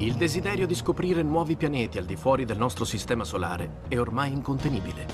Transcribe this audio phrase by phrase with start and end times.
[0.00, 4.30] Il desiderio di scoprire nuovi pianeti al di fuori del nostro sistema solare è ormai
[4.30, 5.06] incontenibile.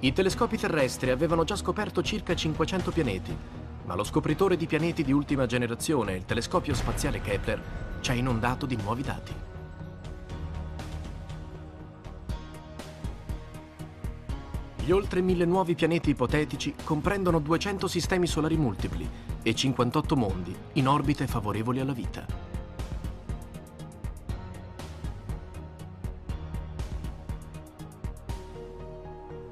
[0.00, 3.36] I telescopi terrestri avevano già scoperto circa 500 pianeti,
[3.84, 7.62] ma lo scopritore di pianeti di ultima generazione, il telescopio spaziale Kepler,
[8.00, 9.34] ci ha inondato di nuovi dati.
[14.86, 20.86] Gli oltre mille nuovi pianeti ipotetici comprendono 200 sistemi solari multipli e 58 mondi in
[20.86, 22.26] orbite favorevoli alla vita.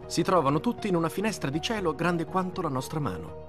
[0.04, 3.44] Si trovano tutti in una finestra di cielo grande quanto la nostra mano.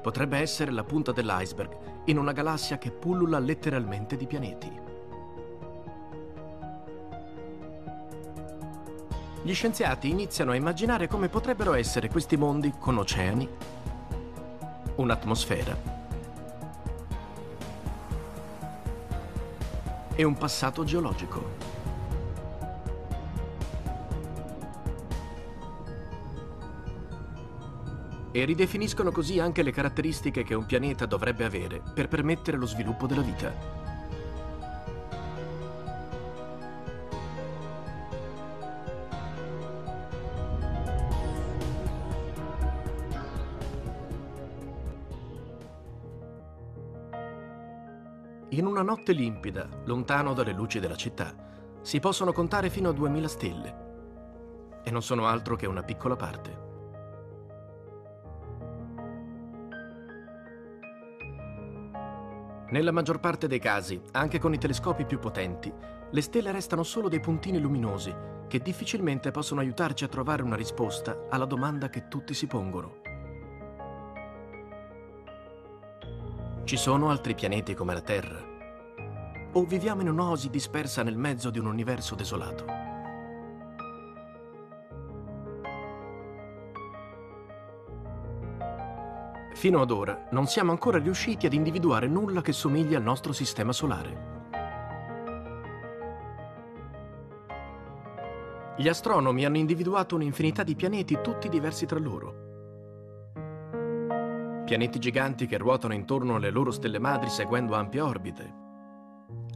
[0.00, 4.80] Potrebbe essere la punta dell'iceberg in una galassia che pullula letteralmente di pianeti.
[9.42, 13.48] Gli scienziati iniziano a immaginare come potrebbero essere questi mondi con oceani,
[15.00, 15.98] un'atmosfera
[20.14, 21.68] e un passato geologico.
[28.32, 33.06] E ridefiniscono così anche le caratteristiche che un pianeta dovrebbe avere per permettere lo sviluppo
[33.06, 33.79] della vita.
[48.52, 51.32] In una notte limpida, lontano dalle luci della città,
[51.82, 53.76] si possono contare fino a 2000 stelle.
[54.82, 56.68] E non sono altro che una piccola parte.
[62.70, 65.72] Nella maggior parte dei casi, anche con i telescopi più potenti,
[66.10, 68.12] le stelle restano solo dei puntini luminosi
[68.48, 72.99] che difficilmente possono aiutarci a trovare una risposta alla domanda che tutti si pongono.
[76.62, 78.38] Ci sono altri pianeti come la Terra?
[79.52, 82.64] O viviamo in un'osi dispersa nel mezzo di un universo desolato?
[89.54, 93.72] Fino ad ora non siamo ancora riusciti ad individuare nulla che somigli al nostro sistema
[93.72, 94.28] solare.
[98.76, 102.49] Gli astronomi hanno individuato un'infinità di pianeti tutti diversi tra loro
[104.70, 108.52] pianeti giganti che ruotano intorno alle loro stelle madri seguendo ampie orbite,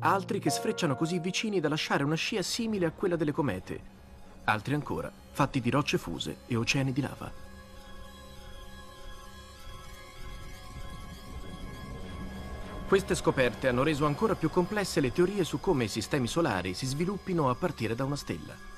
[0.00, 3.80] altri che sfrecciano così vicini da lasciare una scia simile a quella delle comete,
[4.42, 7.30] altri ancora fatti di rocce fuse e oceani di lava.
[12.88, 16.86] Queste scoperte hanno reso ancora più complesse le teorie su come i sistemi solari si
[16.86, 18.73] sviluppino a partire da una stella.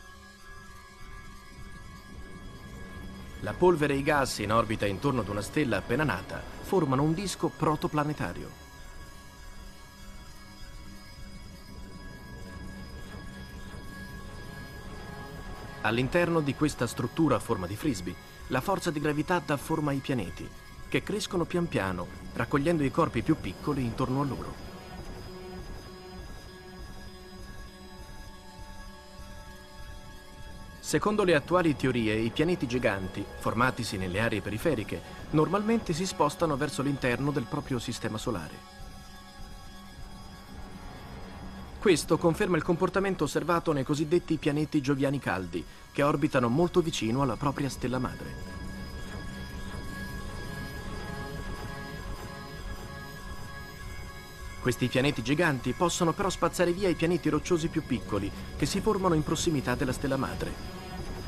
[3.46, 7.14] La polvere e i gas in orbita intorno ad una stella appena nata formano un
[7.14, 8.50] disco protoplanetario.
[15.82, 18.16] All'interno di questa struttura a forma di frisbee,
[18.48, 20.50] la forza di gravità dà forma ai pianeti,
[20.88, 24.65] che crescono pian piano, raccogliendo i corpi più piccoli intorno a loro.
[30.86, 36.80] Secondo le attuali teorie, i pianeti giganti, formatisi nelle aree periferiche, normalmente si spostano verso
[36.80, 38.54] l'interno del proprio sistema solare.
[41.80, 47.34] Questo conferma il comportamento osservato nei cosiddetti pianeti gioviani caldi, che orbitano molto vicino alla
[47.34, 48.55] propria stella madre.
[54.66, 59.14] Questi pianeti giganti possono però spazzare via i pianeti rocciosi più piccoli che si formano
[59.14, 60.50] in prossimità della stella madre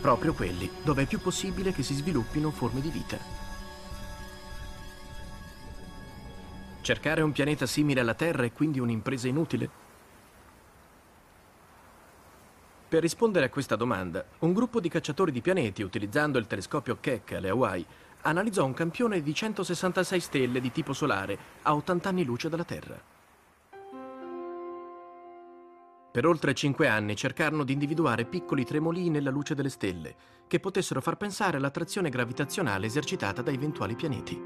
[0.01, 3.17] proprio quelli dove è più possibile che si sviluppino forme di vita.
[6.81, 9.71] Cercare un pianeta simile alla Terra è quindi un'impresa inutile?
[12.89, 17.35] Per rispondere a questa domanda, un gruppo di cacciatori di pianeti, utilizzando il telescopio Keck
[17.35, 17.87] alle Hawaii,
[18.23, 23.18] analizzò un campione di 166 stelle di tipo solare a 80 anni luce dalla Terra.
[26.11, 30.17] Per oltre cinque anni cercarono di individuare piccoli tremoli nella luce delle stelle,
[30.47, 34.43] che potessero far pensare all'attrazione gravitazionale esercitata da eventuali pianeti.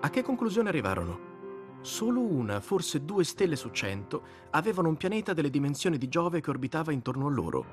[0.00, 1.32] A che conclusione arrivarono?
[1.80, 6.50] Solo una, forse due stelle su cento, avevano un pianeta delle dimensioni di Giove che
[6.50, 7.66] orbitava intorno a loro.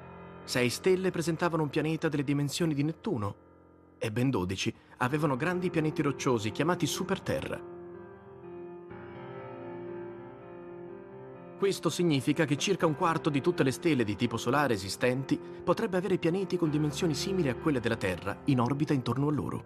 [0.46, 3.36] Sei stelle presentavano un pianeta delle dimensioni di Nettuno
[3.98, 7.71] e ben dodici avevano grandi pianeti rocciosi chiamati superterra.
[11.62, 15.96] Questo significa che circa un quarto di tutte le stelle di tipo solare esistenti potrebbe
[15.96, 19.64] avere pianeti con dimensioni simili a quelle della Terra in orbita intorno a loro.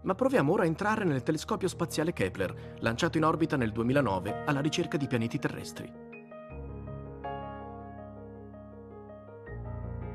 [0.00, 4.60] Ma proviamo ora a entrare nel telescopio spaziale Kepler, lanciato in orbita nel 2009 alla
[4.60, 5.92] ricerca di pianeti terrestri.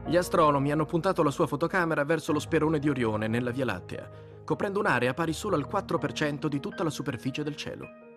[0.07, 4.09] Gli astronomi hanno puntato la sua fotocamera verso lo sperone di Orione nella Via Lattea,
[4.43, 8.08] coprendo un'area pari solo al 4% di tutta la superficie del cielo.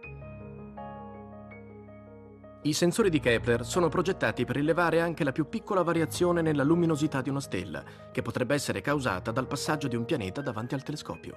[2.64, 7.20] I sensori di Kepler sono progettati per rilevare anche la più piccola variazione nella luminosità
[7.20, 7.82] di una stella,
[8.12, 11.36] che potrebbe essere causata dal passaggio di un pianeta davanti al telescopio.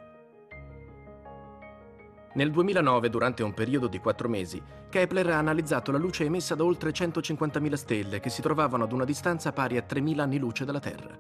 [2.36, 6.63] Nel 2009, durante un periodo di quattro mesi, Kepler ha analizzato la luce emessa da
[6.63, 10.80] oltre 150.000 stelle che si trovavano ad una distanza pari a 3.000 anni luce dalla
[10.80, 11.18] Terra.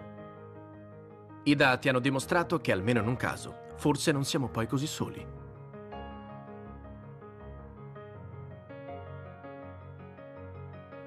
[1.45, 5.44] I dati hanno dimostrato che, almeno in un caso, forse non siamo poi così soli.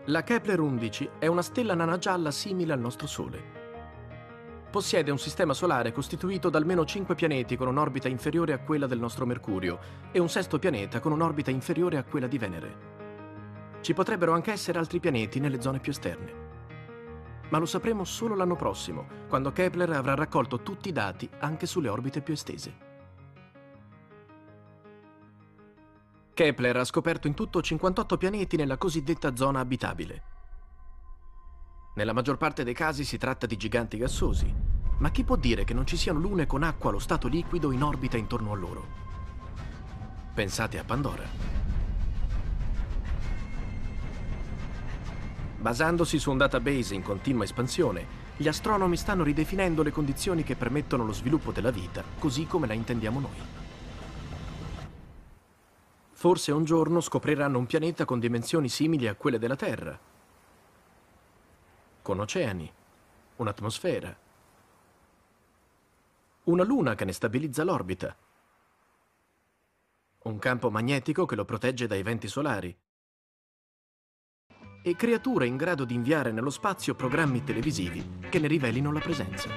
[0.08, 3.42] La Kepler 11 è una stella nana gialla simile al nostro Sole.
[4.70, 8.98] Possiede un sistema solare costituito da almeno 5 pianeti con un'orbita inferiore a quella del
[8.98, 9.78] nostro Mercurio
[10.10, 12.76] e un sesto pianeta con un'orbita inferiore a quella di Venere.
[13.82, 16.32] Ci potrebbero anche essere altri pianeti nelle zone più esterne.
[17.50, 21.90] Ma lo sapremo solo l'anno prossimo, quando Kepler avrà raccolto tutti i dati anche sulle
[21.90, 22.87] orbite più estese.
[26.38, 30.22] Kepler ha scoperto in tutto 58 pianeti nella cosiddetta zona abitabile.
[31.96, 34.54] Nella maggior parte dei casi si tratta di giganti gassosi,
[34.98, 37.82] ma chi può dire che non ci siano lune con acqua allo stato liquido in
[37.82, 38.86] orbita intorno a loro?
[40.32, 41.24] Pensate a Pandora.
[45.58, 48.06] Basandosi su un database in continua espansione,
[48.36, 52.74] gli astronomi stanno ridefinendo le condizioni che permettono lo sviluppo della vita, così come la
[52.74, 53.67] intendiamo noi.
[56.18, 59.96] Forse un giorno scopriranno un pianeta con dimensioni simili a quelle della Terra,
[62.02, 62.68] con oceani,
[63.36, 64.18] un'atmosfera,
[66.42, 68.16] una luna che ne stabilizza l'orbita,
[70.24, 72.76] un campo magnetico che lo protegge dai venti solari.
[74.82, 79.48] E creature in grado di inviare nello spazio programmi televisivi che ne rivelino la presenza.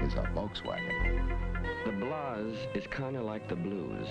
[0.00, 1.07] It's a Volkswagen.
[2.18, 4.08] Blahs is kind of like the blues.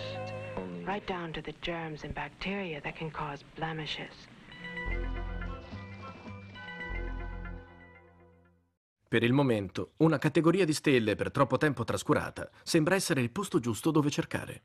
[0.55, 0.83] Only...
[0.85, 4.27] Right down to the germs and bacteria that can cause blemishes.
[9.09, 13.59] Per il momento, una categoria di stelle per troppo tempo trascurata sembra essere il posto
[13.59, 14.63] giusto dove cercare.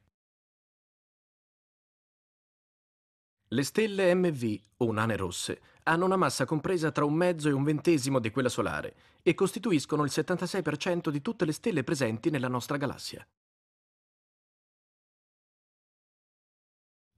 [3.48, 7.64] Le stelle MV, o nane rosse, hanno una massa compresa tra un mezzo e un
[7.64, 12.76] ventesimo di quella solare e costituiscono il 76% di tutte le stelle presenti nella nostra
[12.76, 13.26] galassia.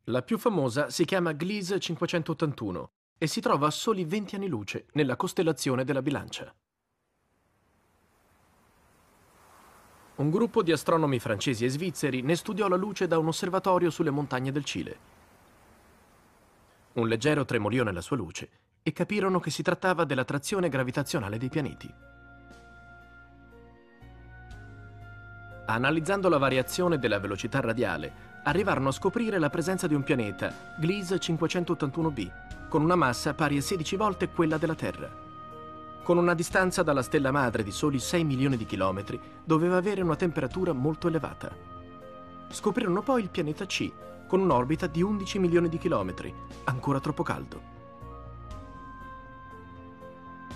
[0.09, 4.87] La più famosa si chiama Gliese 581 e si trova a soli 20 anni luce
[4.93, 6.55] nella costellazione della Bilancia.
[10.17, 14.11] Un gruppo di astronomi francesi e svizzeri ne studiò la luce da un osservatorio sulle
[14.11, 15.14] montagne del Cile
[16.95, 18.49] un leggero tremolio nella sua luce,
[18.83, 21.93] e capirono che si trattava dell'attrazione gravitazionale dei pianeti.
[25.67, 31.17] Analizzando la variazione della velocità radiale, arrivarono a scoprire la presenza di un pianeta, Gliese
[31.17, 35.11] 581b, con una massa pari a 16 volte quella della Terra.
[36.03, 40.17] Con una distanza dalla stella madre di soli 6 milioni di chilometri, doveva avere una
[40.17, 41.74] temperatura molto elevata.
[42.55, 43.91] Scoprirono poi il pianeta C,
[44.29, 46.33] con un'orbita di 11 milioni di chilometri,
[46.63, 47.61] ancora troppo caldo.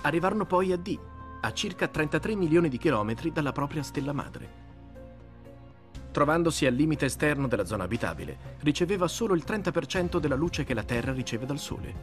[0.03, 0.97] Arrivarono poi a D,
[1.41, 4.67] a circa 33 milioni di chilometri dalla propria stella madre.
[6.13, 10.85] Trovandosi al limite esterno della zona abitabile, riceveva solo il 30% della luce che la
[10.85, 11.95] Terra riceve dal Sole.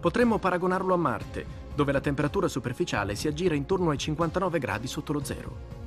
[0.00, 5.12] Potremmo paragonarlo a Marte, dove la temperatura superficiale si aggira intorno ai 59 gradi sotto
[5.12, 5.82] lo zero.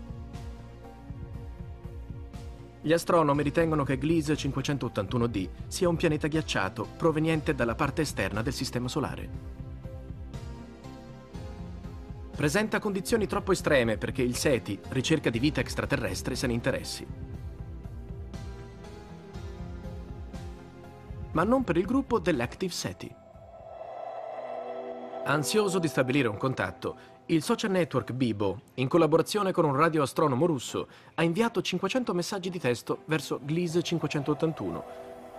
[2.82, 8.54] Gli astronomi ritengono che Gliese 581d sia un pianeta ghiacciato proveniente dalla parte esterna del
[8.54, 9.56] Sistema Solare.
[12.34, 17.06] Presenta condizioni troppo estreme perché il SETI, ricerca di vita extraterrestre, se ne interessi.
[21.32, 23.16] Ma non per il gruppo dell'Active SETI.
[25.28, 30.88] Ansioso di stabilire un contatto, il social network Bibo, in collaborazione con un radioastronomo russo,
[31.16, 34.86] ha inviato 500 messaggi di testo verso Gliese 581,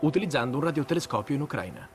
[0.00, 1.88] utilizzando un radiotelescopio in Ucraina.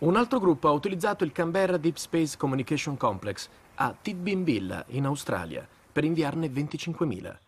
[0.00, 5.66] Un altro gruppo ha utilizzato il Canberra Deep Space Communication Complex a Tidbinbilla, in Australia,
[5.90, 7.38] per inviarne 25.000.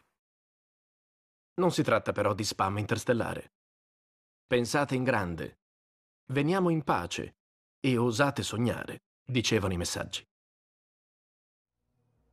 [1.56, 3.50] Non si tratta però di spam interstellare.
[4.46, 5.58] Pensate in grande.
[6.28, 7.34] Veniamo in pace
[7.84, 10.22] e osate sognare dicevano i messaggi.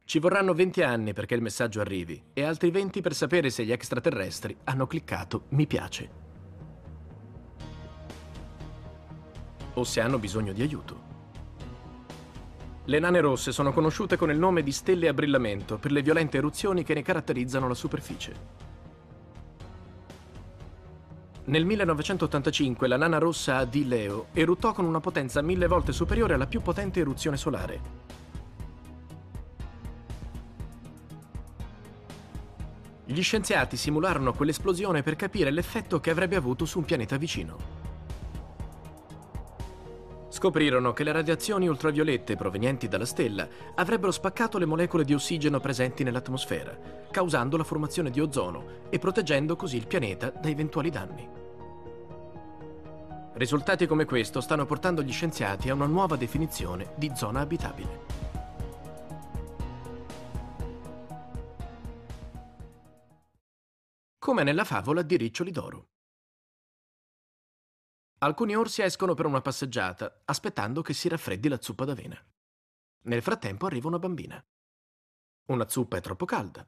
[0.05, 3.71] Ci vorranno 20 anni perché il messaggio arrivi e altri 20 per sapere se gli
[3.71, 6.09] extraterrestri hanno cliccato mi piace.
[9.73, 11.07] O se hanno bisogno di aiuto.
[12.85, 16.37] Le nane rosse sono conosciute con il nome di stelle a brillamento per le violente
[16.37, 18.68] eruzioni che ne caratterizzano la superficie.
[21.49, 26.45] Nel 1985 la nana rossa AD Leo eruttò con una potenza mille volte superiore alla
[26.45, 27.81] più potente eruzione solare.
[33.03, 37.57] Gli scienziati simularono quell'esplosione per capire l'effetto che avrebbe avuto su un pianeta vicino.
[40.29, 46.03] Scoprirono che le radiazioni ultraviolette provenienti dalla stella avrebbero spaccato le molecole di ossigeno presenti
[46.03, 46.77] nell'atmosfera,
[47.09, 51.38] causando la formazione di ozono e proteggendo così il pianeta da eventuali danni.
[53.33, 58.19] Risultati come questo stanno portando gli scienziati a una nuova definizione di zona abitabile.
[64.29, 65.89] come nella favola di Riccioli d'Oro.
[68.19, 72.23] Alcuni orsi escono per una passeggiata, aspettando che si raffreddi la zuppa d'avena.
[73.05, 74.39] Nel frattempo arriva una bambina.
[75.45, 76.63] Una zuppa è troppo calda.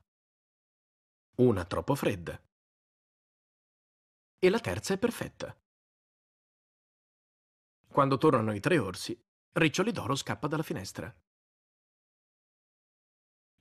[1.36, 2.42] Una troppo fredda.
[4.40, 5.56] E la terza è perfetta.
[7.92, 9.22] Quando tornano i tre orsi,
[9.52, 11.14] Riccioli d'Oro scappa dalla finestra.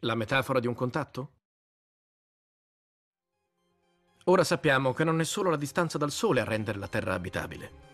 [0.02, 1.32] La metafora di un contatto?
[4.26, 7.88] Ora sappiamo che non è solo la distanza dal Sole a rendere la Terra abitabile.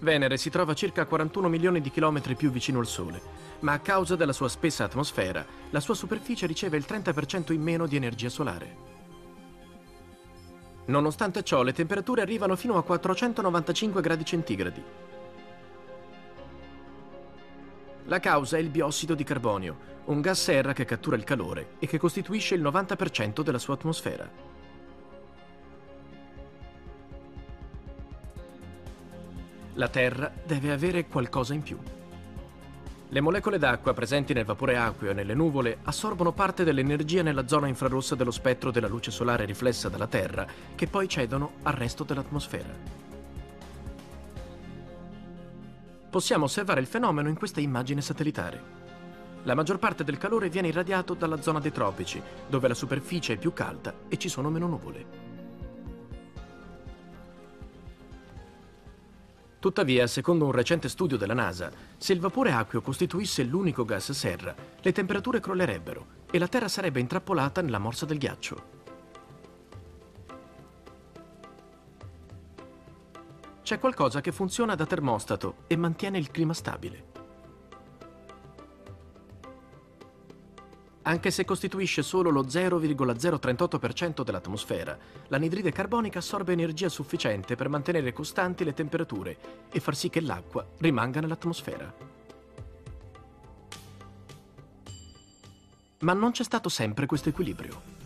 [0.00, 3.20] Venere si trova circa 41 milioni di chilometri più vicino al Sole,
[3.60, 7.86] ma a causa della sua spessa atmosfera, la sua superficie riceve il 30% in meno
[7.86, 8.93] di energia solare.
[10.86, 14.82] Nonostante ciò, le temperature arrivano fino a 495 gradi centigradi,
[18.06, 21.86] la causa è il biossido di carbonio, un gas serra che cattura il calore e
[21.86, 24.28] che costituisce il 90% della sua atmosfera.
[29.76, 31.78] La Terra deve avere qualcosa in più.
[33.14, 37.68] Le molecole d'acqua presenti nel vapore acqueo e nelle nuvole assorbono parte dell'energia nella zona
[37.68, 40.44] infrarossa dello spettro della luce solare riflessa dalla Terra,
[40.74, 43.02] che poi cedono al resto dell'atmosfera.
[46.10, 48.62] possiamo osservare il fenomeno in questa immagine satellitare.
[49.44, 53.36] La maggior parte del calore viene irradiato dalla zona dei tropici, dove la superficie è
[53.36, 55.23] più calda e ci sono meno nuvole.
[59.64, 64.54] Tuttavia, secondo un recente studio della NASA, se il vapore acqueo costituisse l'unico gas serra,
[64.78, 68.72] le temperature crollerebbero e la Terra sarebbe intrappolata nella morsa del ghiaccio.
[73.62, 77.13] c'è qualcosa che funziona da termostato e mantiene il clima stabile.
[81.06, 84.96] Anche se costituisce solo lo 0,038% dell'atmosfera,
[85.28, 89.36] l'anidride carbonica assorbe energia sufficiente per mantenere costanti le temperature
[89.70, 91.94] e far sì che l'acqua rimanga nell'atmosfera.
[96.00, 98.03] Ma non c'è stato sempre questo equilibrio.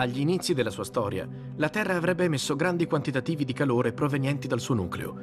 [0.00, 4.60] Agli inizi della sua storia, la Terra avrebbe emesso grandi quantitativi di calore provenienti dal
[4.60, 5.16] suo nucleo,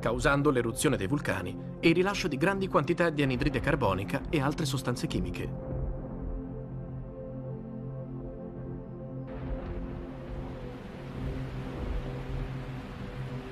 [0.00, 4.66] causando l'eruzione dei vulcani e il rilascio di grandi quantità di anidride carbonica e altre
[4.66, 5.75] sostanze chimiche.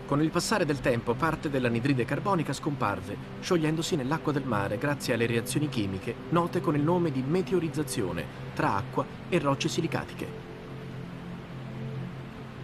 [0.06, 5.25] Con il passare del tempo parte dell'anidride carbonica scomparve, sciogliendosi nell'acqua del mare grazie alle
[5.25, 10.26] reazioni chimiche note con il nome di meteorizzazione tra acqua e rocce silicatiche.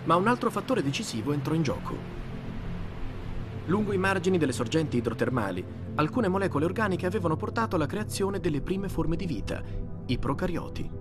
[0.05, 2.19] Ma un altro fattore decisivo entrò in gioco.
[3.67, 8.91] Lungo i margini delle sorgenti idrotermali, alcune molecole organiche avevano portato alla creazione delle prime
[8.91, 9.63] forme di vita,
[10.07, 11.00] i procarioti.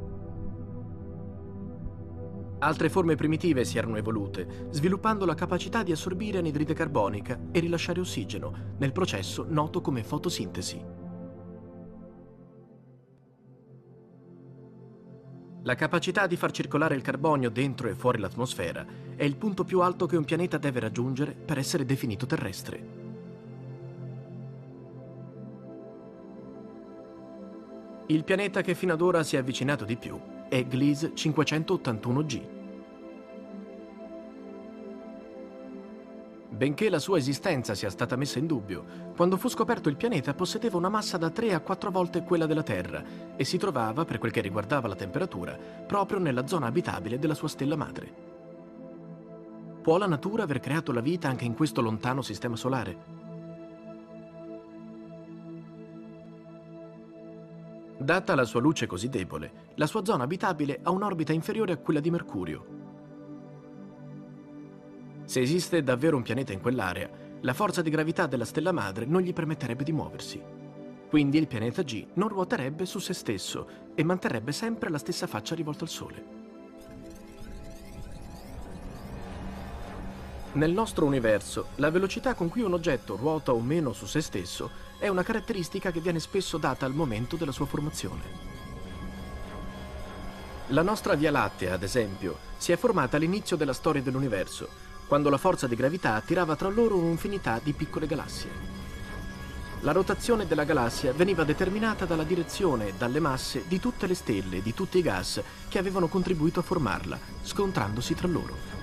[2.61, 8.01] Altre forme primitive si erano evolute, sviluppando la capacità di assorbire anidride carbonica e rilasciare
[8.01, 10.97] ossigeno nel processo noto come fotosintesi.
[15.63, 18.85] La capacità di far circolare il carbonio dentro e fuori l'atmosfera
[19.15, 22.97] è il punto più alto che un pianeta deve raggiungere per essere definito terrestre.
[28.07, 32.57] Il pianeta che fino ad ora si è avvicinato di più è Gliese 581G.
[36.49, 38.83] Benché la sua esistenza sia stata messa in dubbio,
[39.15, 42.63] quando fu scoperto il pianeta possedeva una massa da 3 a 4 volte quella della
[42.63, 43.03] Terra
[43.35, 47.47] e si trovava, per quel che riguardava la temperatura, proprio nella zona abitabile della sua
[47.47, 48.11] stella madre.
[49.81, 53.18] Può la natura aver creato la vita anche in questo lontano sistema solare?
[57.99, 61.99] Data la sua luce così debole, la sua zona abitabile ha un'orbita inferiore a quella
[61.99, 62.79] di Mercurio,
[65.29, 67.07] se esiste davvero un pianeta in quell'area,
[67.41, 70.41] la forza di gravità della stella madre non gli permetterebbe di muoversi.
[71.07, 75.53] Quindi il pianeta G non ruoterebbe su se stesso e manterrebbe sempre la stessa faccia
[75.53, 76.23] rivolta al Sole.
[80.53, 84.71] Nel nostro universo, la velocità con cui un oggetto ruota o meno su se stesso
[84.99, 88.57] è una caratteristica che viene spesso data al momento della sua formazione.
[90.67, 94.67] La nostra Via Lattea, ad esempio, si è formata all'inizio della storia dell'universo
[95.07, 98.77] quando la forza di gravità attirava tra loro un'infinità di piccole galassie.
[99.81, 104.57] La rotazione della galassia veniva determinata dalla direzione e dalle masse di tutte le stelle
[104.57, 108.78] e di tutti i gas che avevano contribuito a formarla, scontrandosi tra loro.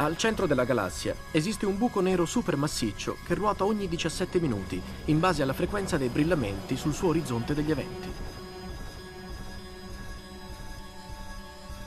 [0.00, 5.20] Al centro della galassia esiste un buco nero supermassiccio che ruota ogni 17 minuti in
[5.20, 8.08] base alla frequenza dei brillamenti sul suo orizzonte degli eventi.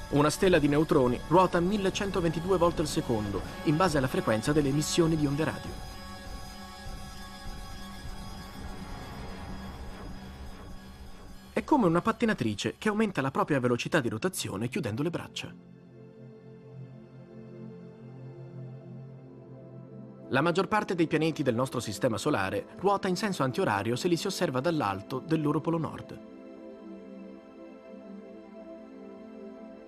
[0.10, 5.15] Una stella di neutroni ruota 1122 volte al secondo in base alla frequenza delle emissioni
[5.15, 5.72] di onde radio.
[11.51, 15.83] È come una pattinatrice che aumenta la propria velocità di rotazione chiudendo le braccia.
[20.34, 24.16] La maggior parte dei pianeti del nostro sistema solare ruota in senso antiorario se li
[24.16, 26.20] si osserva dall'alto del loro polo nord.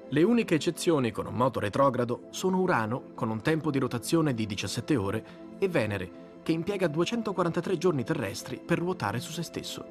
[0.07, 4.45] Le uniche eccezioni con un moto retrogrado sono Urano, con un tempo di rotazione di
[4.45, 5.25] 17 ore,
[5.57, 6.11] e Venere,
[6.43, 9.83] che impiega 243 giorni terrestri per ruotare su se stesso.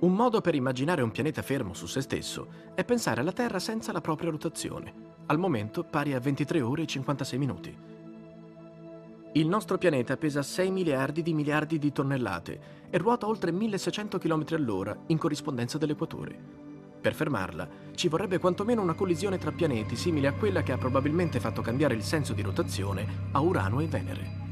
[0.00, 3.92] Un modo per immaginare un pianeta fermo su se stesso è pensare alla Terra senza
[3.92, 7.76] la propria rotazione, al momento pari a 23 ore e 56 minuti.
[9.32, 14.44] Il nostro pianeta pesa 6 miliardi di miliardi di tonnellate e ruota oltre 1600 km
[14.52, 16.36] all'ora in corrispondenza dell'equatore.
[17.00, 21.40] Per fermarla ci vorrebbe quantomeno una collisione tra pianeti simile a quella che ha probabilmente
[21.40, 24.47] fatto cambiare il senso di rotazione a Urano e Venere.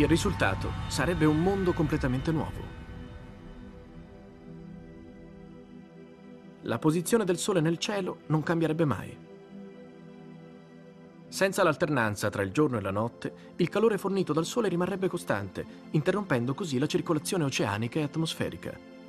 [0.00, 2.80] Il risultato sarebbe un mondo completamente nuovo.
[6.62, 9.16] la posizione del Sole nel cielo non cambierebbe mai.
[11.28, 15.66] Senza l'alternanza tra il giorno e la notte, il calore fornito dal Sole rimarrebbe costante,
[15.90, 18.99] interrompendo così la circolazione oceanica e atmosferica.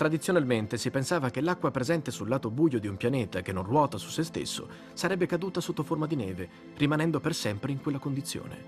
[0.00, 3.98] Tradizionalmente si pensava che l'acqua presente sul lato buio di un pianeta che non ruota
[3.98, 8.64] su se stesso sarebbe caduta sotto forma di neve, rimanendo per sempre in quella condizione.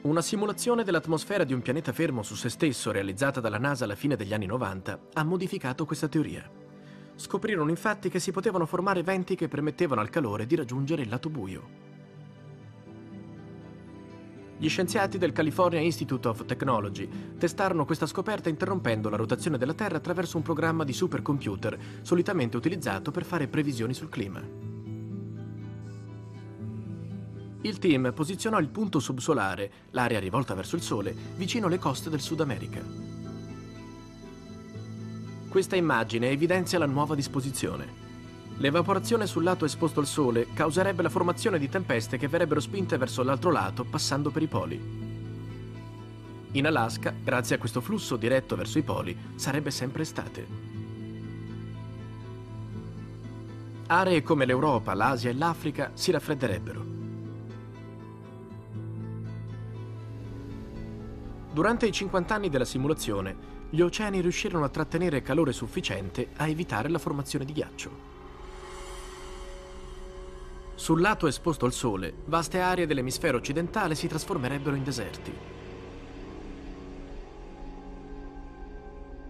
[0.00, 4.16] Una simulazione dell'atmosfera di un pianeta fermo su se stesso realizzata dalla NASA alla fine
[4.16, 6.50] degli anni 90 ha modificato questa teoria.
[7.14, 11.30] Scoprirono infatti che si potevano formare venti che permettevano al calore di raggiungere il lato
[11.30, 11.91] buio.
[14.56, 19.96] Gli scienziati del California Institute of Technology testarono questa scoperta interrompendo la rotazione della Terra
[19.96, 24.40] attraverso un programma di supercomputer solitamente utilizzato per fare previsioni sul clima.
[27.64, 32.20] Il team posizionò il punto subsolare, l'area rivolta verso il Sole, vicino alle coste del
[32.20, 32.80] Sud America.
[35.48, 38.01] Questa immagine evidenzia la nuova disposizione.
[38.58, 43.22] L'evaporazione sul lato esposto al Sole causerebbe la formazione di tempeste che verrebbero spinte verso
[43.22, 45.10] l'altro lato passando per i poli.
[46.52, 50.46] In Alaska, grazie a questo flusso diretto verso i poli, sarebbe sempre estate.
[53.86, 56.84] Aree come l'Europa, l'Asia e l'Africa si raffredderebbero.
[61.52, 66.88] Durante i 50 anni della simulazione, gli oceani riuscirono a trattenere calore sufficiente a evitare
[66.88, 68.11] la formazione di ghiaccio.
[70.74, 75.32] Sul lato esposto al Sole, vaste aree dell'emisfero occidentale si trasformerebbero in deserti.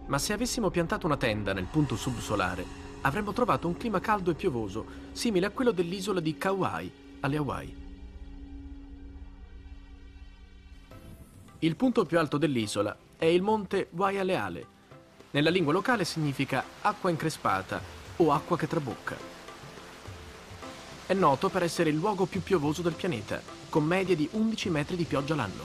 [0.06, 2.64] Ma se avessimo piantato una tenda nel punto subsolare,
[3.02, 7.76] avremmo trovato un clima caldo e piovoso, simile a quello dell'isola di Kauai, alle Hawaii.
[11.60, 14.66] Il punto più alto dell'isola è il monte Waialeale.
[15.30, 17.80] Nella lingua locale significa acqua increspata
[18.16, 19.31] o acqua che trabocca.
[21.12, 24.96] È noto per essere il luogo più piovoso del pianeta, con medie di 11 metri
[24.96, 25.64] di pioggia l'anno.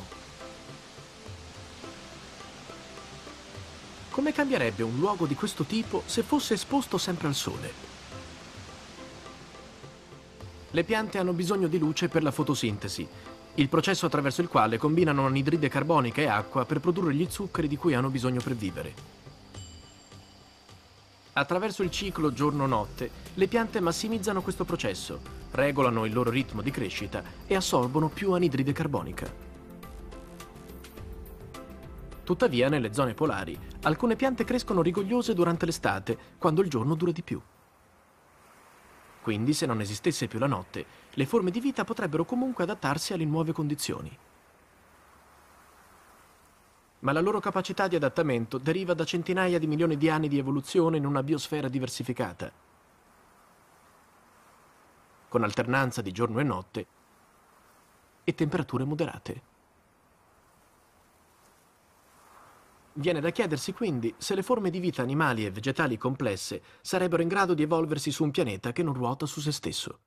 [4.10, 7.72] Come cambierebbe un luogo di questo tipo se fosse esposto sempre al sole?
[10.72, 13.08] Le piante hanno bisogno di luce per la fotosintesi,
[13.56, 17.78] il processo attraverso il quale combinano anidride carbonica e acqua per produrre gli zuccheri di
[17.78, 19.17] cui hanno bisogno per vivere.
[21.38, 25.21] Attraverso il ciclo giorno-notte, le piante massimizzano questo processo,
[25.52, 29.32] regolano il loro ritmo di crescita e assorbono più anidride carbonica.
[32.23, 37.21] Tuttavia, nelle zone polari, alcune piante crescono rigogliose durante l'estate, quando il giorno dura di
[37.21, 37.39] più.
[39.21, 43.26] Quindi, se non esistesse più la notte, le forme di vita potrebbero comunque adattarsi alle
[43.26, 44.17] nuove condizioni
[47.00, 50.98] ma la loro capacità di adattamento deriva da centinaia di milioni di anni di evoluzione
[50.98, 52.52] in una biosfera diversificata,
[55.28, 56.88] con alternanza di giorno e notte
[58.24, 59.56] e temperature moderate.
[62.94, 67.28] Viene da chiedersi quindi se le forme di vita animali e vegetali complesse sarebbero in
[67.28, 70.00] grado di evolversi su un pianeta che non ruota su se stesso.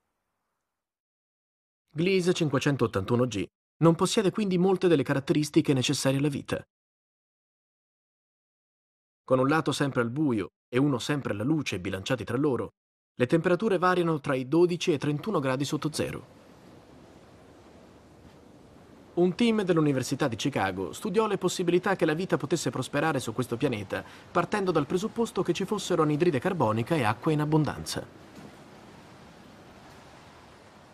[1.93, 3.47] Gliese 581G
[3.79, 6.65] non possiede quindi molte delle caratteristiche necessarie alla vita
[9.31, 12.71] con un lato sempre al buio e uno sempre alla luce bilanciati tra loro,
[13.15, 16.27] le temperature variano tra i 12 e i 31 gradi sotto zero.
[19.15, 23.57] Un team dell'Università di Chicago studiò le possibilità che la vita potesse prosperare su questo
[23.57, 28.05] pianeta, partendo dal presupposto che ci fossero anidride carbonica e acqua in abbondanza.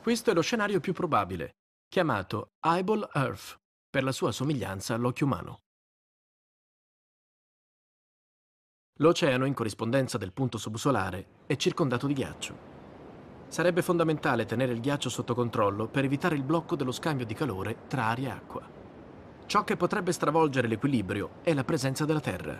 [0.03, 1.55] Questo è lo scenario più probabile,
[1.88, 5.61] chiamato Eyeball Earth, per la sua somiglianza all'occhio umano.
[9.01, 12.57] L'oceano, in corrispondenza del punto subsolare, è circondato di ghiaccio.
[13.47, 17.77] Sarebbe fondamentale tenere il ghiaccio sotto controllo per evitare il blocco dello scambio di calore
[17.89, 18.63] tra aria e acqua.
[19.45, 22.59] Ciò che potrebbe stravolgere l'equilibrio è la presenza della Terra.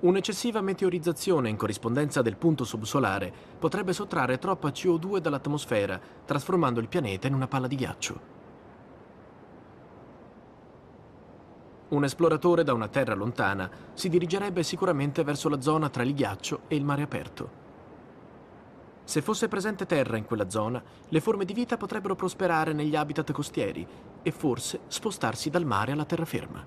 [0.00, 7.26] Un'eccessiva meteorizzazione in corrispondenza del punto subsolare potrebbe sottrarre troppa CO2 dall'atmosfera, trasformando il pianeta
[7.26, 8.37] in una palla di ghiaccio.
[11.88, 16.62] Un esploratore da una terra lontana si dirigerebbe sicuramente verso la zona tra il ghiaccio
[16.68, 17.66] e il mare aperto.
[19.04, 23.32] Se fosse presente terra in quella zona, le forme di vita potrebbero prosperare negli habitat
[23.32, 23.86] costieri
[24.22, 26.66] e forse spostarsi dal mare alla terraferma.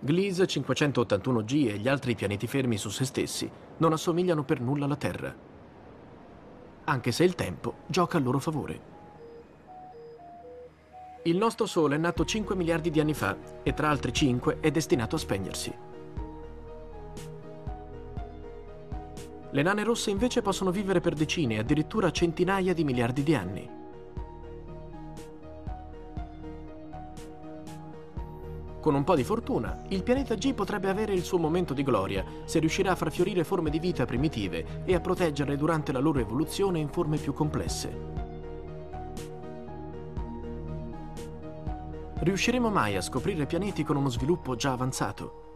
[0.00, 4.94] Gliese 581G e gli altri pianeti fermi su se stessi non assomigliano per nulla alla
[4.94, 5.34] Terra,
[6.84, 8.97] anche se il tempo gioca a loro favore.
[11.28, 14.70] Il nostro Sole è nato 5 miliardi di anni fa e tra altri 5 è
[14.70, 15.74] destinato a spegnersi.
[19.50, 23.70] Le nane rosse invece possono vivere per decine, addirittura centinaia di miliardi di anni.
[28.80, 32.24] Con un po' di fortuna, il pianeta G potrebbe avere il suo momento di gloria
[32.46, 36.20] se riuscirà a far fiorire forme di vita primitive e a proteggerle durante la loro
[36.20, 38.37] evoluzione in forme più complesse.
[42.20, 45.46] Riusciremo mai a scoprire pianeti con uno sviluppo già avanzato?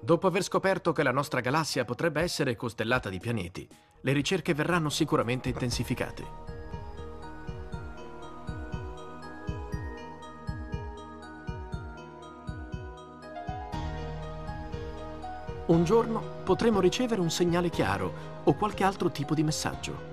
[0.00, 3.68] Dopo aver scoperto che la nostra galassia potrebbe essere costellata di pianeti,
[4.00, 6.24] le ricerche verranno sicuramente intensificate.
[15.66, 20.11] Un giorno potremo ricevere un segnale chiaro o qualche altro tipo di messaggio.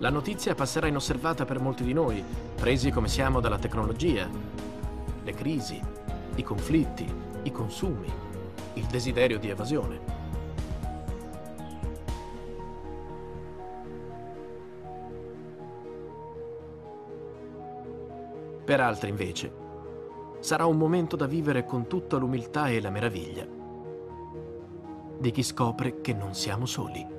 [0.00, 2.22] La notizia passerà inosservata per molti di noi,
[2.54, 4.28] presi come siamo dalla tecnologia,
[5.24, 5.82] le crisi,
[6.36, 7.04] i conflitti,
[7.42, 8.08] i consumi,
[8.74, 10.00] il desiderio di evasione.
[18.64, 19.52] Per altri, invece,
[20.38, 23.46] sarà un momento da vivere con tutta l'umiltà e la meraviglia
[25.18, 27.17] di chi scopre che non siamo soli.